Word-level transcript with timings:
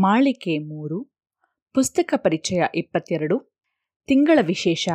ಮಾಳಿಕೆ 0.00 0.58
ಮೂರು 0.58 1.04
ಪುಸ್ತಕ 1.74 2.14
ಪರಿಚಯ 2.16 2.62
ಇಪ್ಪತ್ತೆರಡು 2.74 3.38
ತಿಂಗಳ 4.06 4.38
ವಿಶೇಷ 4.42 4.88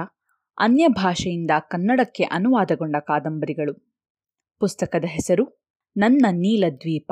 ಅನ್ಯ 0.60 0.88
ಭಾಷೆಯಿಂದ 0.88 1.52
ಕನ್ನಡಕ್ಕೆ 1.72 2.24
ಅನುವಾದಗೊಂಡ 2.24 2.96
ಕಾದಂಬರಿಗಳು. 3.00 3.74
ಪುಸ್ತಕದ 4.60 5.06
ಹೆಸರು 5.08 5.64
ನನ್ನ 5.98 6.26
ನೀಲದ್ವೀಪ 6.32 7.12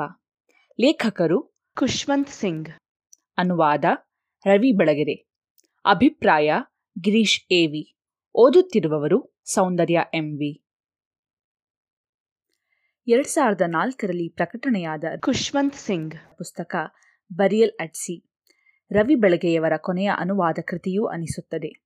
ಲೇಖಕರು 0.80 1.60
ಖುಷ್ವಂತ್ 1.78 2.28
ಸಿಂಗ್. 2.28 2.68
ಅನುವಾದ 3.38 3.84
ರವಿ 4.46 4.72
ಬಳಗೆರೆ. 4.72 5.14
ಅಭಿಪ್ರಾಯ 5.84 6.52
ಗಿರೀಶ್ 7.00 7.52
ಎವಿ 7.52 7.96
ಓದುತ್ತಿರುವವರು 8.34 9.40
ಸೌಂದರ್ಯ 9.44 10.04
ಎಂವಿ 10.14 10.64
ಎರಡು 13.06 13.28
ಸಾವಿರದ 13.28 13.62
ನಾಲ್ಕರಲ್ಲಿ 13.66 14.28
ಪ್ರಕಟಣೆಯಾದ 14.28 15.04
ಖುಷ್ವಂತ್ 15.20 15.74
ಸಿಂಗ್. 15.74 16.14
ಪುಸ್ತಕ 16.38 16.76
ಬರಿಯಲ್ 17.36 17.70
ಅಟ್ಸಿ 17.80 18.28
ರವಿ 18.90 19.14
ಬೆಳಗೆಯವರ 19.14 19.72
ಕೊನೆಯ 19.76 20.10
ಅನುವಾದ 20.18 20.58
ಕೃತಿಯೂ 20.68 21.04
ಅನಿಸುತ್ತದೆ. 21.04 21.82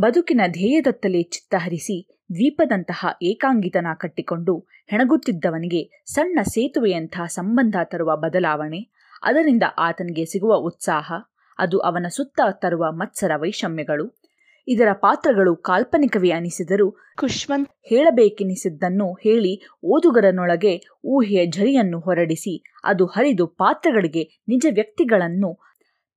ಬದುಕಿನ 0.00 0.40
ಧ್ಯೇಯದತ್ತಲೇ 0.46 1.22
ಚಿತ್ತಹರಿಸಿ 1.22 2.18
ದ್ವೀಪದಂತಹ 2.32 3.06
ಏಕಾಂಗಿತನ 3.22 3.86
ಕಟ್ಟಿಕೊಂಡು 4.00 4.58
ಹೆಣಗುತ್ತಿದ್ದವನಿಗೆ 4.88 6.02
ಸಣ್ಣ 6.06 6.38
ಸೇತುವೆಯಂಥ 6.42 7.20
ಸಂಬಂಧ 7.26 7.76
ತರುವ 7.84 8.16
ಬದಲಾವಣೆ, 8.16 8.80
ಅದರಿಂದ 9.22 9.62
ಆತನಿಗೆ 9.78 10.24
ಸಿಗುವ 10.24 10.54
ಉತ್ಸಾಹ, 10.54 11.12
ಅದು 11.58 11.78
ಅವನ 11.78 12.06
ಸುತ್ತ 12.08 12.40
ತರುವ 12.52 12.84
ಮತ್ಸರ 12.90 13.32
ವೈಷಮ್ಯಗಳು 13.36 14.25
ಇದರ 14.68 14.88
ಪಾತ್ರಗಳು 14.92 15.56
ಕಾಲ್ಪನಿಕವೇ 15.56 16.30
ಅನಿಸಿದರೂ 16.30 16.96
ಖುಷ್ವಂತ್ 17.16 17.70
ಹೇಳಬೇಕೆನಿಸಿದ್ದನ್ನು 17.88 19.14
ಹೇಳಿ 19.14 19.52
ಓದುಗರನೊಳಗೆ 19.84 20.80
ಊಹೆಯ 21.04 21.46
ಝರಿಯನ್ನು 21.46 22.00
ಹೊರಡಿಸಿ 22.00 22.64
ಅದು 22.84 23.06
ಹರಿದು 23.06 23.46
ಪಾತ್ರಗಳಿಗೆ 23.46 24.24
ನಿಜ 24.48 24.66
ವ್ಯಕ್ತಿಗಳನ್ನು 24.74 25.50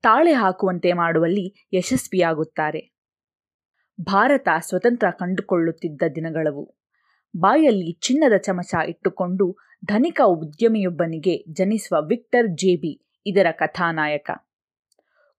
ತಾಳೆ 0.04 0.34
ಹಾಕುವಂತೆ 0.34 0.94
ಮಾಡುವಲ್ಲಿ 0.94 1.68
ಯಶಸ್ವಿಯಾಗುತ್ತಾರೆ. 1.74 2.82
ಭಾರತ 4.02 4.48
ಸ್ವತಂತ್ರ 4.60 5.08
ಕಂಡುಕೊಳ್ಳುತ್ತಿದ್ದ 5.12 6.02
ದಿನಗಳವು. 6.16 6.76
ಬಾಯಲ್ಲಿ 7.38 7.92
ಚಿನ್ನದ 7.92 8.38
ಚಮಚ 8.38 8.76
ಇಟ್ಟುಕೊಂಡು 8.88 9.58
ಧನಿಕ 9.86 10.22
ಉದ್ಯಮಿಯೊಬ್ಬನಿಗೆ 10.26 11.54
ಜನಿಸುವ 11.54 11.98
ವಿಕ್ಟರ್ 12.08 12.48
ಜೇಬಿ 12.48 12.94
ಇದರ 13.26 13.48
ಕಥಾನಾಯಕ. 13.52 14.30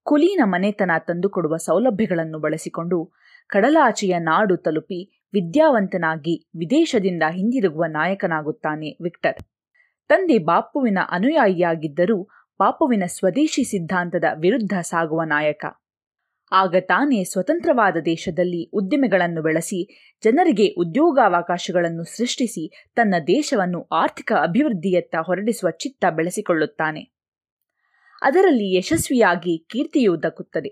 ಕುಲೀನ 0.03 0.41
ಮನೆತನ 0.43 0.91
ತಂದುಕೊಡುವ 0.99 1.57
ಸೌಲಭ್ಯಗಳನ್ನು 1.57 2.39
ಬಳಸಿಕೊಂಡು 2.39 3.11
ಕಡಲಾಚೆಯ 3.47 4.15
ನಾಡು 4.19 4.57
ತಲುಪಿ 4.57 5.27
ವಿದ್ಯಾವಂತನಾಗಿ 5.33 6.49
ವಿದೇಶದಿಂದ 6.55 7.23
ಹಿಂದಿರುಗುವ 7.29 7.85
ನಾಯಕನಾಗುತ್ತಾನೆ 7.87 8.91
ವಿಕ್ಟರ್. 9.03 9.35
ತಂದೆ 10.07 10.37
ಬಾಪುವಿನ 10.37 10.97
ಅನುಯಾಯಿಯಾಗಿದ್ದರೂ 11.11 12.23
ಬಾಪುವಿನ 12.59 13.03
ಸ್ವದೇಶಿ 13.07 13.63
ಸಿದ್ಧಾಂತದ 13.63 14.23
ವಿರುದ್ಧ 14.39 14.73
ಸಾಗುವ 14.81 15.23
ನಾಯಕ. 15.23 15.65
ಆಗ 16.51 16.75
ತಾನೇ 16.79 17.23
ಸ್ವತಂತ್ರವಾದ 17.23 17.95
ದೇಶದಲ್ಲಿ 18.05 18.69
ಉದ್ದಿಮೆಗಳನ್ನು 18.73 19.41
ಬೆಳೆಸಿ, 19.41 20.11
ಜನರಿಗೆ 20.23 20.67
ಉದ್ಯೋಗಾವಕಾಶಗಳನ್ನು 20.67 22.03
ಸೃಷ್ಟಿಸಿ, 22.03 22.89
ತನ್ನ 22.95 23.15
ದೇಶವನ್ನು 23.27 23.87
ಆರ್ಥಿಕ 23.91 24.31
ಅಭಿವೃದ್ಧಿಯತ್ತ 24.41 25.15
ಹೊರಡಿಸುವ 25.15 25.69
ಚಿತ್ತ 25.69 26.05
ಬೆಳೆಸಿಕೊಳ್ಳುತ್ತಾನೆ. 26.09 27.20
ಅದರಲ್ಲಿ 28.21 28.77
ಯಶಸ್ವಿಯಾಗಿ 28.77 29.65
ಕೀರ್ತಿಯು 29.69 30.23
ದಕ್ಕುತ್ತದೆ 30.23 30.71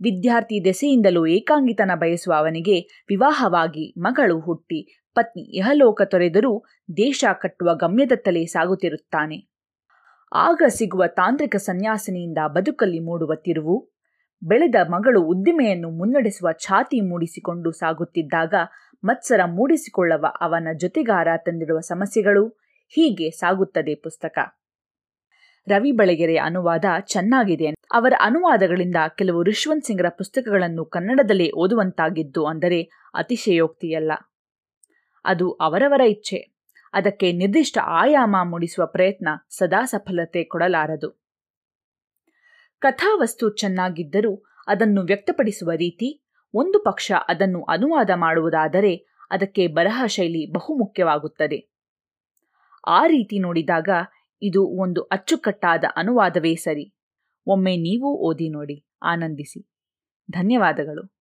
ವಿದ್ಯಾರ್ಥಿ 0.00 0.64
ದೆಸೆಯಿಂದಲೂ 0.64 1.26
ಏಕಾಂಗಿತನ 1.26 1.90
ಬಯಸುವ 1.94 2.34
ಅವನಿಗೆ 2.38 2.80
ವಿವಾಹವಾಗಿ 3.08 3.94
ಮಗಳು 3.98 4.40
ಹುಟ್ಟಿ 4.40 4.80
ಪತ್ನಿ 5.14 5.42
ಇಹಲೋಕ 5.58 6.02
ತೊರೆದರೂ 6.04 6.64
ದೇಶ 6.96 7.24
ಕಟ್ಟುವ 7.40 7.74
ಗಮ್ಯದತ್ತಲೇ 7.74 8.46
ಸಾಗುತ್ತಿರುತ್ತಾನೆ. 8.46 9.38
ಆಗ 10.32 10.62
ಸಿಗುವ 10.68 11.06
ತಾಂತ್ರಿಕ 11.06 11.56
ಸನ್ಯಾಸಿನಿಯಿಂದ 11.56 12.38
ಬದುಕಲ್ಲಿ 12.46 12.98
ಮೂಡುವ 12.98 13.34
ತಿರುವು, 13.34 13.76
ಬೆಳೆದ 14.42 14.74
ಮಗಳು 14.88 15.22
ಉದ್ದಿಮೆಯನ್ನು 15.22 15.90
ಮುನ್ನಡೆಸುವ 15.90 16.52
ಛಾತಿ 16.52 17.00
ಮೂಡಿಸಿಕೊಂಡು 17.00 17.72
ಸಾಗುತ್ತಿದ್ದಾಗ 17.72 18.54
ಮತ್ಸರ 19.04 19.40
ಮೂಡಿಸಿಕೊಳ್ಳವ 19.44 20.26
ಅವನ 20.40 20.68
ಜೊತೆಗಾರ 20.80 21.28
ತಂದಿರುವ 21.36 21.80
ಸಮಸ್ಯೆಗಳು 21.80 22.46
ಹೀಗೆ 22.94 23.30
ಸಾಗುತ್ತದೆ 23.30 23.94
ಪುಸ್ತಕ. 23.94 24.38
ರವಿ 25.68 25.92
ಬೆಳಗೆರೆಯ 25.92 26.38
ಅನುವಾದ 26.44 26.84
ಚೆನ್ನಾಗಿದೆ 27.00 27.66
ಅವರ 27.92 28.12
ಅನುವಾದಗಳಿಂದ 28.20 28.96
ಕೆಲವು 29.18 29.42
ರಿಶ್ವಂತ್ 29.42 29.84
ಸಿಂಗ್ರ 29.84 30.08
ಪುಸ್ತಕಗಳನ್ನು 30.08 30.84
ಕನ್ನಡದಲ್ಲೇ 30.84 31.50
ಓದುವಂತಾಗಿದ್ದು 31.50 32.46
ಅಂದರೆ 32.46 32.82
ಅತಿಶಯೋಕ್ತಿಯಲ್ಲ. 33.14 34.12
ಅದು 35.24 35.52
ಅವರವರ 35.52 36.00
ಇಚ್ಛೆ. 36.00 36.36
ಅದಕ್ಕೆ 36.92 37.32
ನಿರ್ದಿಷ್ಟ 37.32 37.78
ಆಯಾಮ 37.82 38.36
ಮೂಡಿಸುವ 38.42 38.86
ಪ್ರಯತ್ನ 38.86 39.28
ಸದಾ 39.50 39.84
ಸಫಲತೆ 39.84 40.44
ಕೊಡಲಾರದು. 40.44 41.10
ಕಥಾವಸ್ತು 42.78 43.50
ಚೆನ್ನಾಗಿದ್ದರೂ 43.50 44.44
ಅದನ್ನು 44.66 45.02
ವ್ಯಕ್ತಪಡಿಸುವ 45.02 45.70
ರೀತಿ 45.70 46.22
ಒಂದು 46.54 46.78
ಪಕ್ಷ 46.78 47.12
ಅದನ್ನು 47.28 47.62
ಅನುವಾದ 47.62 48.10
ಮಾಡುವುದಾದರೆ 48.14 48.96
ಅದಕ್ಕೆ 49.30 49.66
ಬರಹ 49.66 50.02
ಶೈಲಿ 50.06 50.52
ಬಹುಮುಖ್ಯವಾಗುತ್ತದೆ. 50.52 51.70
ಆ 52.86 53.06
ರೀತಿ 53.06 53.38
ನೋಡಿದಾಗ 53.38 53.88
ಇದು 54.42 54.66
ಒಂದು 54.66 55.02
ಅಚ್ಚುಕಟ್ಟಾದ 55.02 55.84
ಅನುವಾದವೇ 55.96 56.54
ಸರಿ. 56.54 56.94
ಒಮ್ಮೆ 57.46 57.76
ನೀವೂ 57.76 58.16
ಓದಿ 58.18 58.48
ನೋಡಿ 58.48 58.86
ಆನಂದಿಸಿ. 59.02 59.70
ಧನ್ಯವಾದಗಳು. 60.30 61.19